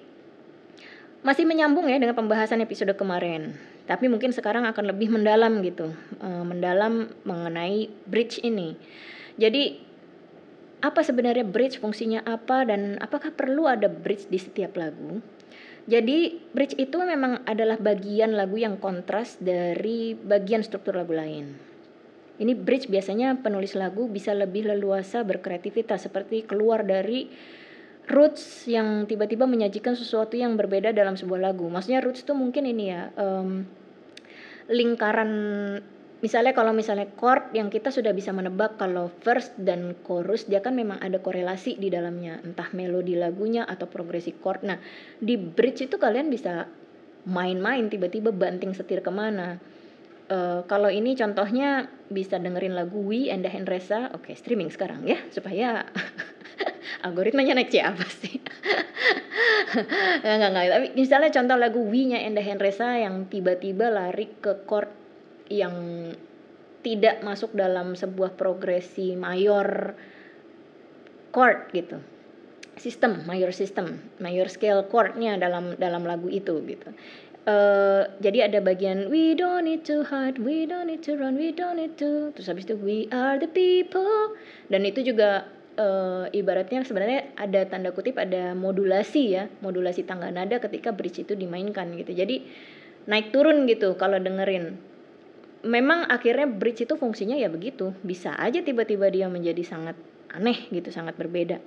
[1.24, 3.56] masih menyambung ya dengan pembahasan episode kemarin.
[3.88, 5.90] Tapi mungkin sekarang akan lebih mendalam gitu.
[6.20, 8.76] Uh, mendalam mengenai bridge ini.
[9.40, 9.80] Jadi
[10.84, 11.80] apa sebenarnya bridge?
[11.80, 12.68] Fungsinya apa?
[12.68, 15.24] Dan apakah perlu ada bridge di setiap lagu
[15.82, 21.58] jadi bridge itu memang adalah bagian lagu yang kontras dari bagian struktur lagu lain.
[22.38, 27.26] Ini bridge biasanya penulis lagu bisa lebih leluasa berkreativitas seperti keluar dari
[28.10, 31.66] roots yang tiba-tiba menyajikan sesuatu yang berbeda dalam sebuah lagu.
[31.66, 33.66] Maksudnya roots itu mungkin ini ya um,
[34.70, 35.30] lingkaran
[36.22, 40.72] misalnya kalau misalnya chord yang kita sudah bisa menebak kalau verse dan chorus dia kan
[40.78, 44.62] memang ada korelasi di dalamnya entah melodi lagunya atau progresi chord.
[44.62, 44.78] Nah
[45.18, 46.70] di bridge itu kalian bisa
[47.26, 49.58] main-main tiba-tiba banting setir ke mana.
[50.30, 55.18] Uh, kalau ini contohnya bisa dengerin lagu We and Reza oke okay, streaming sekarang ya
[55.34, 55.82] supaya
[57.06, 58.38] algoritmanya naik apa sih?
[60.22, 65.01] Nggak nggak tapi misalnya contoh lagu We nya Enda Reza yang tiba-tiba lari ke chord
[65.52, 65.76] yang
[66.82, 69.94] tidak masuk dalam sebuah progresi mayor
[71.30, 72.02] chord gitu.
[72.74, 76.90] Sistem mayor sistem mayor scale chordnya dalam dalam lagu itu gitu.
[77.42, 81.54] Uh, jadi ada bagian we don't need to hide we don't need to run we
[81.54, 82.34] don't need to.
[82.34, 84.34] Terus habis itu we are the people.
[84.66, 85.46] Dan itu juga
[85.78, 91.38] uh, ibaratnya sebenarnya ada tanda kutip ada modulasi ya modulasi tangga nada ketika bridge itu
[91.38, 92.10] dimainkan gitu.
[92.14, 92.46] Jadi
[93.06, 94.78] naik turun gitu kalau dengerin
[95.62, 97.94] memang akhirnya bridge itu fungsinya ya begitu.
[98.02, 99.96] Bisa aja tiba-tiba dia menjadi sangat
[100.30, 101.62] aneh gitu sangat berbeda.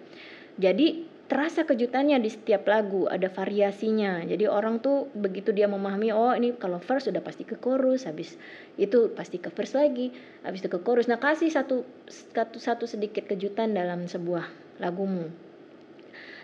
[0.55, 4.21] Jadi terasa kejutannya di setiap lagu ada variasinya.
[4.23, 8.37] Jadi orang tuh begitu dia memahami oh ini kalau verse sudah pasti ke chorus habis
[8.77, 10.13] itu pasti ke verse lagi
[10.45, 11.09] habis itu ke chorus.
[11.09, 15.33] Nah kasih satu satu satu sedikit kejutan dalam sebuah lagumu.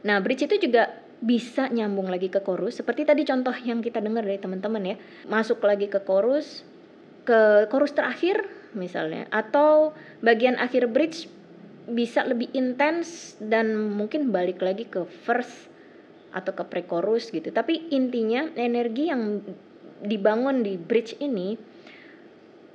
[0.01, 0.89] Nah bridge itu juga
[1.21, 2.81] bisa nyambung lagi ke chorus.
[2.81, 4.95] Seperti tadi contoh yang kita dengar dari teman-teman ya.
[5.29, 6.65] Masuk lagi ke chorus
[7.25, 11.27] ke chorus terakhir misalnya atau bagian akhir bridge
[11.91, 15.67] bisa lebih intens dan mungkin balik lagi ke verse
[16.31, 17.51] atau ke pre-chorus gitu.
[17.51, 19.43] Tapi intinya energi yang
[20.01, 21.59] dibangun di bridge ini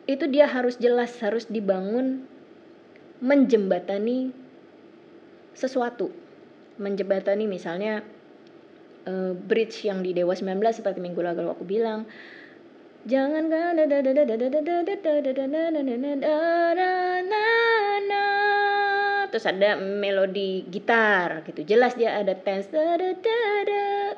[0.06, 2.28] itu dia harus jelas harus dibangun
[3.18, 4.30] menjembatani
[5.56, 6.12] sesuatu.
[6.76, 8.04] Menjembatani misalnya
[9.08, 12.04] eh, bridge yang di Dewa 19 seperti minggu lalu aku bilang
[13.06, 13.46] Jangan
[19.30, 22.66] terus ada melodi gitar gitu jelas dia ada tense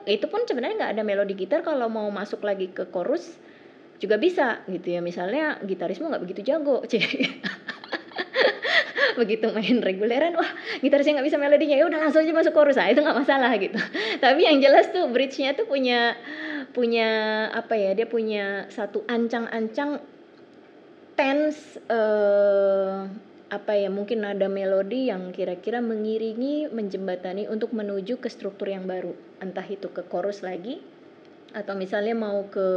[0.08, 3.36] itu pun sebenarnya nggak ada melodi gitar kalau mau masuk lagi ke chorus
[4.00, 7.68] juga bisa gitu ya misalnya gitarismu nggak begitu jago cek
[9.18, 10.50] begitu main reguleran wah
[10.80, 12.78] gitarisnya nggak bisa melodinya ya udah langsung aja masuk chorus.
[12.78, 13.78] Nah itu nggak masalah gitu.
[14.24, 16.14] Tapi yang jelas tuh bridge-nya tuh punya
[16.72, 17.08] punya
[17.50, 19.98] apa ya dia punya satu ancang-ancang
[21.18, 22.96] tense eh,
[23.48, 29.16] apa ya mungkin ada melodi yang kira-kira mengiringi menjembatani untuk menuju ke struktur yang baru.
[29.40, 30.78] Entah itu ke chorus lagi
[31.56, 32.68] atau misalnya mau ke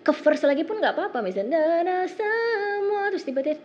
[0.00, 1.18] ke verse lagi pun nggak apa-apa.
[1.20, 3.60] Misalnya dana semua terus tiba-tiba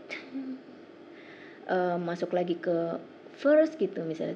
[1.71, 2.99] uh, masuk lagi ke
[3.39, 4.03] verse gitu.
[4.03, 4.35] Misalnya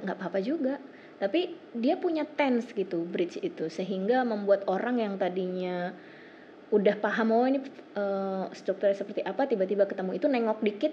[0.00, 0.78] nggak apa-apa juga.
[1.18, 3.66] Tapi dia punya tense gitu bridge itu.
[3.66, 5.90] Sehingga membuat orang yang tadinya
[6.72, 7.60] udah paham oh ini
[7.94, 10.90] uh, strukturnya seperti apa tiba-tiba ketemu itu nengok dikit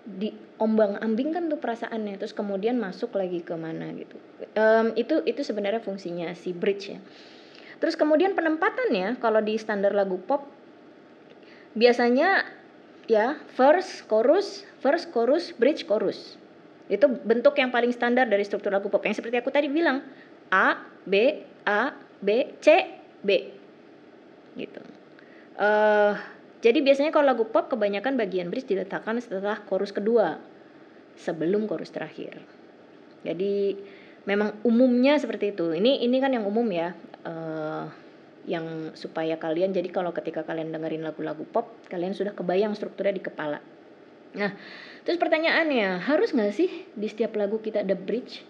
[0.00, 2.16] di ombang ambing kan tuh perasaannya.
[2.20, 4.16] Terus kemudian masuk lagi ke mana gitu.
[4.56, 7.00] Um, itu itu sebenarnya fungsinya si bridge ya.
[7.80, 10.44] Terus kemudian penempatannya kalau di standar lagu pop
[11.72, 12.59] biasanya
[13.10, 16.38] ya verse chorus verse chorus bridge chorus.
[16.86, 19.02] Itu bentuk yang paling standar dari struktur lagu pop.
[19.02, 20.06] Yang seperti aku tadi bilang
[20.54, 21.90] A B A
[22.22, 22.86] B C
[23.26, 23.50] B.
[24.54, 24.82] Gitu.
[25.58, 26.14] Uh,
[26.62, 30.38] jadi biasanya kalau lagu pop kebanyakan bagian bridge diletakkan setelah chorus kedua
[31.18, 32.38] sebelum chorus terakhir.
[33.26, 33.74] Jadi
[34.24, 35.74] memang umumnya seperti itu.
[35.74, 36.94] Ini ini kan yang umum ya.
[37.26, 37.90] Uh,
[38.48, 43.24] yang supaya kalian jadi kalau ketika kalian dengerin lagu-lagu pop kalian sudah kebayang strukturnya di
[43.24, 43.60] kepala.
[44.36, 44.52] Nah
[45.04, 48.44] terus pertanyaannya harus nggak sih di setiap lagu kita ada bridge?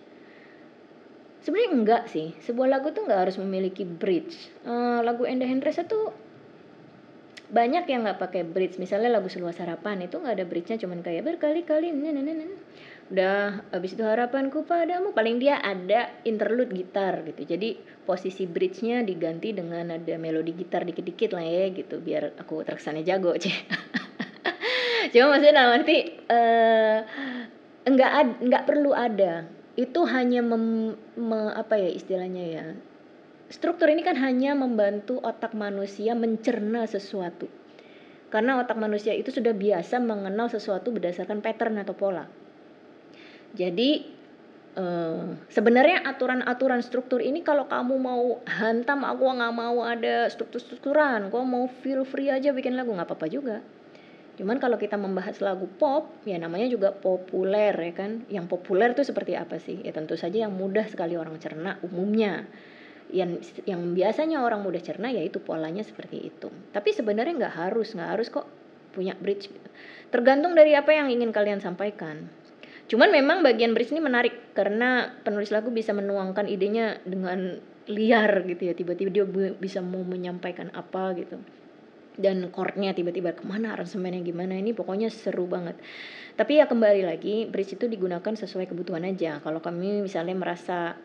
[1.41, 2.37] Sebenarnya enggak sih.
[2.45, 4.37] Sebuah lagu tuh nggak harus memiliki bridge.
[4.63, 6.13] Uh, lagu Enda Hendresa tuh
[7.51, 8.77] banyak yang nggak pakai bridge.
[8.77, 11.91] Misalnya lagu seluas harapan itu nggak ada bridge-nya cuman kayak berkali-kali
[13.11, 17.75] udah habis itu harapanku padamu paling dia ada interlude gitar gitu jadi
[18.07, 23.35] posisi bridge-nya diganti dengan ada melodi gitar dikit-dikit lah ya gitu biar aku terkesannya jago
[23.35, 23.57] cek
[25.13, 25.97] cuma maksudnya dalam arti
[26.31, 26.99] uh,
[27.91, 32.65] enggak ad, enggak perlu ada itu hanya mem, me, apa ya istilahnya ya
[33.51, 37.51] struktur ini kan hanya membantu otak manusia mencerna sesuatu.
[38.31, 42.31] Karena otak manusia itu sudah biasa mengenal sesuatu berdasarkan pattern atau pola.
[43.55, 43.91] Jadi
[44.79, 51.43] eh, sebenarnya aturan-aturan struktur ini kalau kamu mau hantam aku nggak mau ada struktur-strukturan, kau
[51.43, 53.59] mau feel free aja bikin lagu nggak apa-apa juga.
[54.39, 58.25] Cuman kalau kita membahas lagu pop, ya namanya juga populer ya kan.
[58.33, 59.85] Yang populer itu seperti apa sih?
[59.85, 62.49] Ya tentu saja yang mudah sekali orang cerna umumnya
[63.13, 68.11] yang yang biasanya orang mudah cerna yaitu polanya seperti itu tapi sebenarnya nggak harus nggak
[68.17, 68.47] harus kok
[68.95, 69.51] punya bridge
[70.11, 72.31] tergantung dari apa yang ingin kalian sampaikan
[72.91, 78.71] cuman memang bagian bridge ini menarik karena penulis lagu bisa menuangkan idenya dengan liar gitu
[78.71, 78.75] ya.
[78.75, 79.25] Tiba-tiba dia
[79.55, 81.39] bisa mau menyampaikan apa gitu.
[82.21, 85.79] Dan chordnya tiba-tiba ke mana aransemennya gimana ini pokoknya seru banget.
[86.35, 89.39] Tapi ya kembali lagi bridge itu digunakan sesuai kebutuhan aja.
[89.41, 90.99] Kalau kami misalnya merasa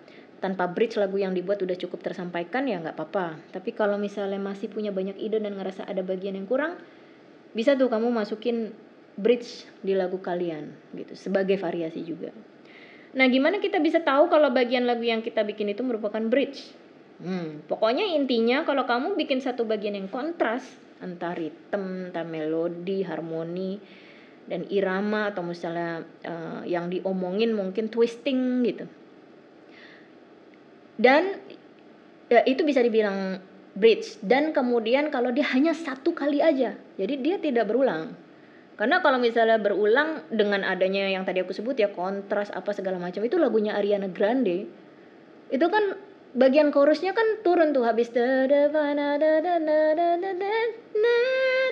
[0.44, 3.40] tanpa bridge lagu yang dibuat udah cukup tersampaikan ya nggak apa-apa.
[3.54, 6.82] Tapi kalau misalnya masih punya banyak ide dan ngerasa ada bagian yang kurang
[7.56, 8.76] bisa tuh kamu masukin
[9.16, 11.16] bridge di lagu kalian gitu.
[11.16, 12.32] Sebagai variasi juga.
[13.16, 16.68] Nah gimana kita bisa tahu kalau bagian lagu yang kita bikin itu merupakan bridge?
[17.24, 20.68] Hmm, pokoknya intinya kalau kamu bikin satu bagian yang kontras
[21.00, 23.80] entah ritme entah melodi harmoni
[24.52, 28.86] dan irama atau misalnya uh, yang diomongin mungkin twisting gitu.
[31.00, 31.40] Dan
[32.28, 33.40] ya, itu bisa dibilang
[33.80, 34.20] bridge.
[34.20, 38.25] Dan kemudian kalau dia hanya satu kali aja jadi dia tidak berulang
[38.76, 43.24] karena kalau misalnya berulang dengan adanya yang tadi aku sebut ya kontras apa segala macam
[43.24, 44.68] itu lagunya Ariana Grande
[45.48, 45.96] itu kan
[46.36, 48.12] bagian chorusnya kan turun tuh habis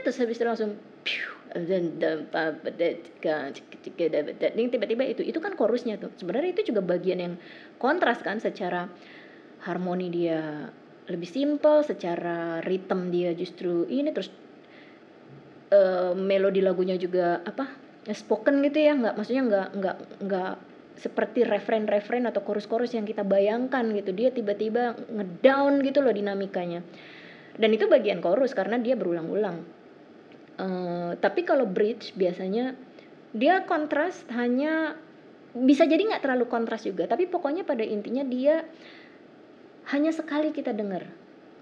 [0.04, 0.80] terus habis itu langsung
[4.72, 6.10] tiba-tiba itu itu kan chorusnya tuh.
[6.18, 7.34] Sebenarnya itu juga bagian yang
[7.78, 8.90] kontras kan secara
[9.62, 10.72] harmoni dia
[11.06, 14.32] lebih simple secara ritme dia justru ini terus
[15.74, 17.66] uh, melodi lagunya juga apa
[18.06, 19.98] spoken gitu ya nggak maksudnya nggak nggak
[20.30, 20.54] nggak
[20.94, 24.14] seperti referen-referen atau chorus-chorus yang kita bayangkan gitu.
[24.14, 26.86] Dia tiba-tiba ngedown gitu loh dinamikanya.
[27.58, 29.58] Dan itu bagian chorus karena dia berulang-ulang.
[30.54, 32.78] Eh, tapi kalau bridge biasanya
[33.34, 34.94] dia kontras hanya
[35.58, 38.62] bisa jadi nggak terlalu kontras juga tapi pokoknya pada intinya dia
[39.90, 41.10] hanya sekali kita dengar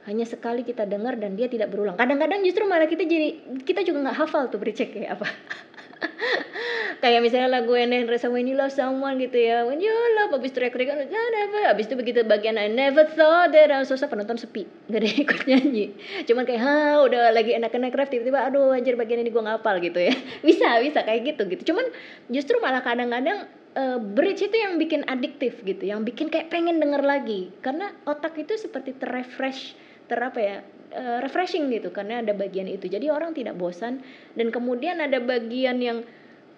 [0.09, 1.93] hanya sekali kita dengar dan dia tidak berulang.
[1.93, 5.27] Kadang-kadang justru malah kita jadi kita juga nggak hafal tuh bridge kayak apa?
[7.01, 9.65] Kayak misalnya lagu yang rasa when you love someone gitu ya.
[9.65, 9.89] When you
[10.21, 13.89] love abis teriak-teriak "I never abis itu begitu bagian I never thought that I was
[13.89, 14.69] so sad," penonton sepi.
[14.85, 15.85] Nggak ada ikut nyanyi.
[16.29, 19.97] Cuman kayak ha udah lagi enak-enak ref tiba-tiba aduh anjir bagian ini gua ngapal gitu
[19.97, 20.13] ya.
[20.47, 21.73] Bisa bisa kayak gitu gitu.
[21.73, 21.89] Cuman
[22.29, 27.01] justru malah kadang-kadang eh, bridge itu yang bikin adiktif gitu yang bikin kayak pengen denger
[27.01, 27.49] lagi.
[27.65, 29.73] Karena otak itu seperti terrefresh
[30.11, 30.57] ter apa ya
[30.91, 32.91] eh, refreshing gitu karena ada bagian itu.
[32.91, 34.03] Jadi orang tidak bosan
[34.35, 36.03] dan kemudian ada bagian yang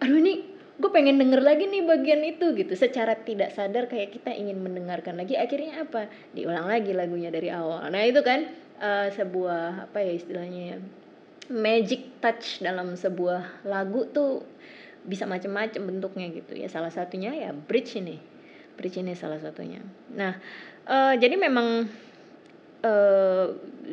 [0.01, 2.73] aduh ini gue pengen denger lagi nih bagian itu gitu.
[2.73, 6.09] Secara tidak sadar kayak kita ingin mendengarkan lagi akhirnya apa?
[6.33, 7.85] Diulang lagi lagunya dari awal.
[7.93, 8.49] Nah itu kan
[8.81, 10.77] eh, sebuah apa ya istilahnya ya
[11.53, 14.41] magic touch dalam sebuah lagu tuh
[15.05, 16.65] bisa macam-macam bentuknya gitu ya.
[16.73, 18.17] Salah satunya ya bridge ini.
[18.73, 19.85] Bridge ini salah satunya.
[20.17, 20.41] Nah
[20.89, 21.85] eh, jadi memang
[22.83, 23.45] eh,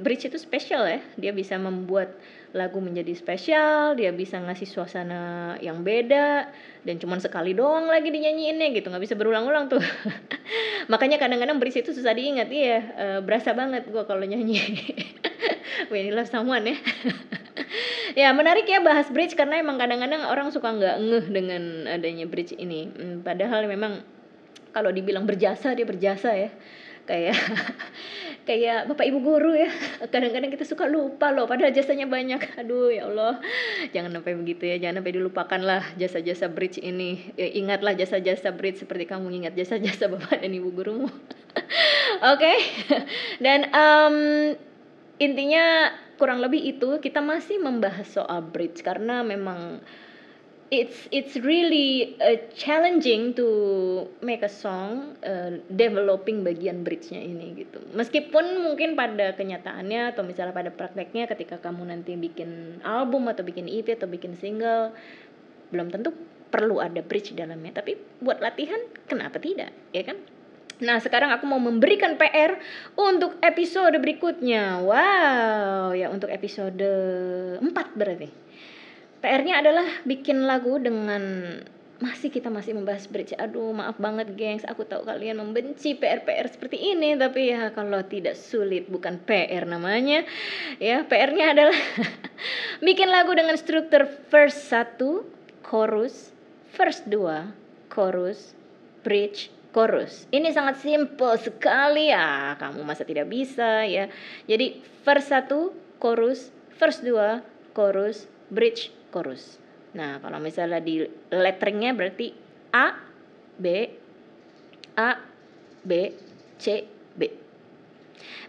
[0.02, 1.00] bridge itu spesial ya.
[1.16, 2.18] Dia bisa membuat
[2.50, 6.50] lagu menjadi spesial dia bisa ngasih suasana yang beda
[6.82, 8.90] dan cuman sekali doang lagi dinyanyiinnya gitu.
[8.90, 9.82] Nggak bisa berulang-ulang tuh.
[10.92, 12.50] Makanya kadang-kadang bridge itu susah diingat.
[12.50, 14.58] Iya eh, berasa banget gua kalau nyanyi.
[15.90, 16.76] When you love someone ya.
[18.18, 22.58] Ya menarik ya bahas bridge karena emang kadang-kadang orang suka nggak ngeh dengan adanya bridge
[22.58, 22.90] ini.
[22.90, 24.02] Hmm, padahal memang
[24.74, 26.50] kalau dibilang berjasa dia berjasa ya.
[27.06, 27.38] Kayak
[28.50, 29.70] kayak bapak ibu guru ya.
[30.12, 32.58] Kadang-kadang kita suka lupa loh padahal jasanya banyak.
[32.58, 33.38] Aduh ya Allah.
[33.94, 37.30] Jangan sampai begitu ya jangan sampai dilupakan lah jasa-jasa bridge ini.
[37.38, 41.06] Ya, ingatlah jasa-jasa bridge seperti kamu ingat jasa-jasa bapak dan ibu gurumu.
[42.34, 42.52] Oke.
[43.38, 44.16] Dan em,
[45.22, 49.78] intinya kurang lebih itu kita masih membahas soal bridge karena memang
[50.70, 53.46] it's it's really uh, challenging to
[54.22, 57.82] make a song uh, developing bagian bridge-nya ini gitu.
[57.92, 63.66] Meskipun mungkin pada kenyataannya atau misalnya pada prakteknya ketika kamu nanti bikin album atau bikin
[63.66, 64.94] EP atau bikin single
[65.74, 66.14] belum tentu
[66.50, 70.18] perlu ada bridge dalamnya, tapi buat latihan kenapa tidak, ya kan?
[70.80, 72.58] Nah, sekarang aku mau memberikan PR
[72.98, 74.82] untuk episode berikutnya.
[74.82, 76.82] Wow, ya untuk episode
[77.62, 78.49] 4 berarti.
[79.20, 81.22] PR-nya adalah bikin lagu dengan
[82.00, 83.36] masih kita masih membahas bridge.
[83.36, 88.40] Aduh, maaf banget gengs, aku tahu kalian membenci PR-PR seperti ini, tapi ya kalau tidak
[88.40, 90.24] sulit bukan PR namanya.
[90.80, 91.76] Ya, PR-nya adalah
[92.86, 94.96] bikin lagu dengan struktur verse 1,
[95.60, 96.32] chorus,
[96.72, 98.56] verse 2, chorus,
[99.04, 100.24] bridge, chorus.
[100.32, 102.56] Ini sangat simple sekali ya.
[102.56, 104.08] Kamu masa tidak bisa ya.
[104.48, 106.48] Jadi verse 1, chorus,
[106.80, 109.58] verse 2, chorus, bridge, chorus.
[109.92, 111.02] Nah, kalau misalnya di
[111.34, 112.30] letteringnya berarti
[112.70, 112.94] A,
[113.58, 113.66] B,
[114.94, 115.18] A,
[115.82, 116.14] B,
[116.56, 116.86] C,
[117.18, 117.22] B.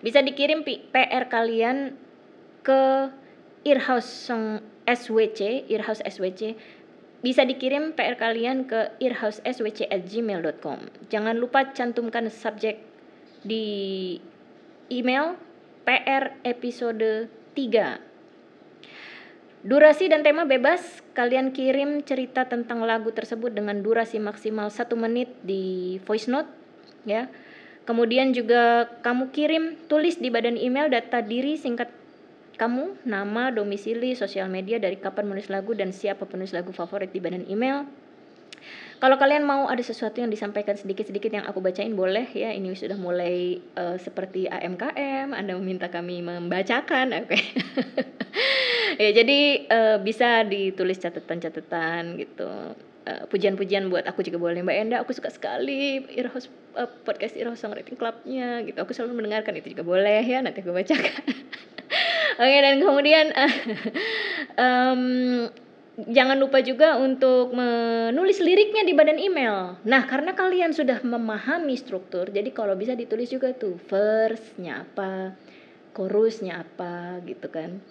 [0.06, 1.98] Bisa dikirim PR kalian
[2.62, 3.10] ke
[3.66, 4.30] Earhouse
[4.86, 6.58] SWC, Earhouse SWC.
[7.22, 10.80] Bisa dikirim PR kalian ke earhouseswc@gmail.com.
[11.14, 12.82] Jangan lupa cantumkan subjek
[13.46, 14.18] di
[14.90, 15.38] email
[15.86, 18.11] PR episode 3
[19.62, 25.30] Durasi dan tema bebas, kalian kirim cerita tentang lagu tersebut dengan durasi maksimal satu menit
[25.46, 26.50] di voice note,
[27.06, 27.30] ya.
[27.86, 31.94] Kemudian juga kamu kirim tulis di badan email data diri singkat
[32.58, 37.22] kamu, nama, domisili, sosial media, dari kapan menulis lagu dan siapa penulis lagu favorit di
[37.22, 37.86] badan email.
[39.02, 42.54] Kalau kalian mau ada sesuatu yang disampaikan sedikit-sedikit yang aku bacain boleh ya.
[42.54, 47.40] Ini sudah mulai eh, seperti AMKM, Anda meminta kami membacakan, oke.
[49.02, 52.78] ya jadi eh, bisa ditulis catatan-catatan gitu.
[53.02, 57.58] Eh, pujian-pujian buat aku juga boleh Mbak Enda, aku suka sekali Earhouse eh, podcast Earhouse
[57.58, 58.78] Songwriting Clubnya gitu.
[58.86, 61.26] Aku selalu mendengarkan itu juga boleh ya, nanti aku bacakan.
[62.42, 63.34] Oke dan kemudian
[64.62, 65.02] em,
[66.00, 69.76] jangan lupa juga untuk menulis liriknya di badan email.
[69.84, 75.36] Nah, karena kalian sudah memahami struktur, jadi kalau bisa ditulis juga tuh verse-nya apa,
[75.92, 77.84] chorusnya apa gitu kan.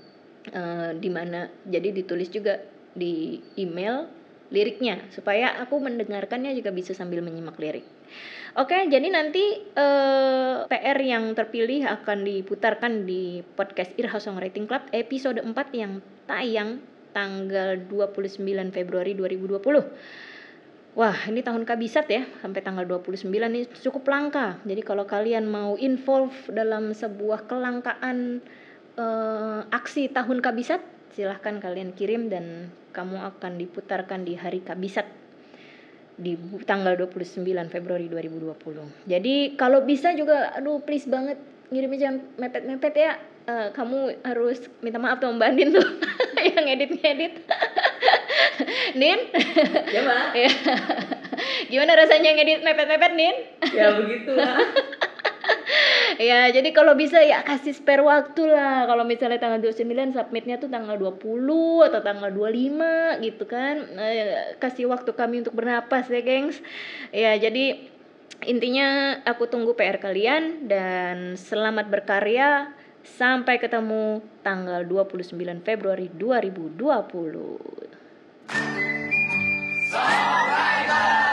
[0.48, 2.64] Eh, di mana jadi ditulis juga
[2.96, 4.09] di email
[4.51, 7.84] liriknya supaya aku mendengarkannya juga bisa sambil menyimak lirik.
[8.59, 15.38] Oke, jadi nanti eh, PR yang terpilih akan diputarkan di podcast Earhouse Songwriting Club episode
[15.38, 16.80] 4 yang tayang
[17.11, 18.42] tanggal 29
[18.74, 19.61] Februari 2020.
[20.98, 24.58] Wah, ini tahun kabisat ya, sampai tanggal 29 ini cukup langka.
[24.66, 28.42] Jadi kalau kalian mau involve dalam sebuah kelangkaan
[28.98, 30.82] eh, aksi tahun kabisat,
[31.14, 35.06] silahkan kalian kirim dan kamu akan diputarkan di hari kabisat
[36.20, 36.36] di
[36.68, 39.08] tanggal 29 Februari 2020.
[39.08, 41.40] Jadi kalau bisa juga aduh please banget
[41.72, 43.12] ngirimnya jangan mepet-mepet ya.
[43.51, 45.82] Eh, kamu harus minta maaf tuh Mbak Andin tuh
[46.55, 47.34] yang edit-ngedit.
[49.01, 49.18] Nin?
[49.90, 50.22] Ya, Mbak.
[50.46, 50.51] Ya.
[51.66, 53.36] Gimana rasanya ngedit mepet-mepet, Nin?
[53.74, 54.61] Ya begitu lah.
[56.20, 58.86] ya, jadi kalau bisa ya kasih spare waktu lah.
[58.86, 63.82] Kalau misalnya tanggal 29 submitnya tuh tanggal 20 atau tanggal 25 gitu kan.
[63.98, 66.61] Eh, kasih waktu kami untuk bernapas ya, gengs.
[67.11, 67.82] Ya, jadi
[68.46, 72.78] intinya aku tunggu PR kalian dan selamat berkarya.
[73.05, 77.96] Sampai ketemu tanggal 29 Februari 2020.
[79.90, 81.29] Survivor!